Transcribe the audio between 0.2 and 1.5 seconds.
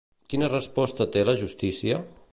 Quina resposta té la